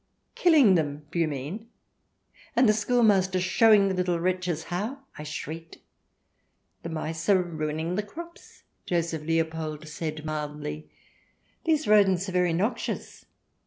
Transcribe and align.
"Killing 0.33 0.73
them, 0.73 1.05
do 1.11 1.19
you 1.19 1.27
mean? 1.27 1.69
And 2.55 2.67
the 2.67 2.73
school 2.73 3.03
master 3.03 3.39
showing 3.39 3.87
the 3.87 3.93
little 3.93 4.19
wretches 4.19 4.63
how?" 4.63 5.03
I 5.15 5.21
shrieked." 5.21 5.77
The 6.81 6.89
mice 6.89 7.29
are 7.29 7.39
ruining 7.43 7.93
the 7.93 8.01
crops," 8.01 8.63
Joseph 8.87 9.21
Leopold 9.21 9.87
said 9.87 10.25
mildly." 10.25 10.89
These 11.65 11.87
rodents 11.87 12.27
are 12.27 12.31
very 12.31 12.51
noxious. 12.51 13.25